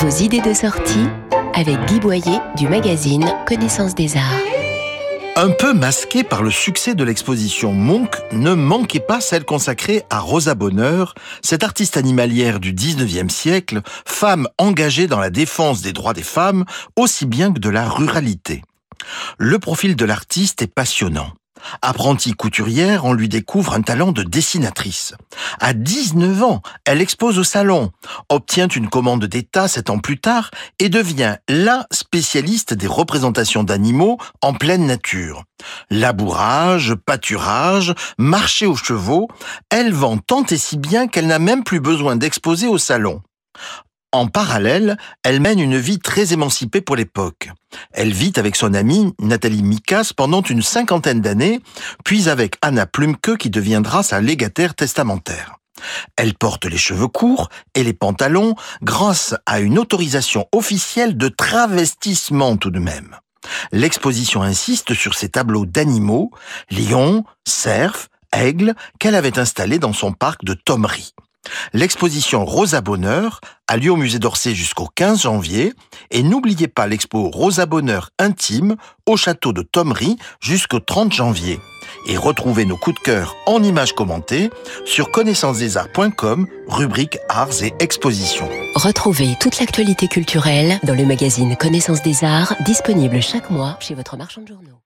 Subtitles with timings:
[0.00, 1.06] Vos idées de sortie
[1.54, 4.42] avec Guy Boyer du magazine Connaissance des Arts.
[5.36, 10.20] Un peu masqué par le succès de l'exposition Monk, ne manquait pas celle consacrée à
[10.20, 16.12] Rosa Bonheur, cette artiste animalière du 19e siècle, femme engagée dans la défense des droits
[16.12, 16.66] des femmes,
[16.96, 18.62] aussi bien que de la ruralité.
[19.38, 21.32] Le profil de l'artiste est passionnant.
[21.82, 25.14] Apprentie couturière, on lui découvre un talent de dessinatrice.
[25.60, 27.92] À 19 ans, elle expose au salon,
[28.28, 34.18] obtient une commande d'État sept ans plus tard et devient la spécialiste des représentations d'animaux
[34.42, 35.44] en pleine nature.
[35.90, 39.28] Labourage, pâturage, marché aux chevaux,
[39.70, 43.22] elle vend tant et si bien qu'elle n'a même plus besoin d'exposer au salon.
[44.12, 47.50] En parallèle, elle mène une vie très émancipée pour l'époque.
[47.92, 51.60] Elle vit avec son amie Nathalie Mikas pendant une cinquantaine d'années,
[52.04, 55.56] puis avec Anna Plumke qui deviendra sa légataire testamentaire.
[56.16, 62.56] Elle porte les cheveux courts et les pantalons grâce à une autorisation officielle de travestissement
[62.56, 63.16] tout de même.
[63.72, 66.30] L'exposition insiste sur ces tableaux d'animaux,
[66.70, 71.12] lions, cerfs, aigles, qu'elle avait installés dans son parc de Thomery.
[71.72, 75.72] L'exposition Rosa Bonheur a lieu au musée d'Orsay jusqu'au 15 janvier
[76.10, 81.58] et n'oubliez pas l'expo Rosa Bonheur intime au château de Thomery jusqu'au 30 janvier.
[82.08, 84.50] Et retrouvez nos coups de cœur en images commentées
[84.84, 88.48] sur connaissancesdesarts.com, rubrique Arts et Expositions.
[88.74, 94.16] Retrouvez toute l'actualité culturelle dans le magazine Connaissance des Arts, disponible chaque mois chez votre
[94.16, 94.85] marchand de journaux.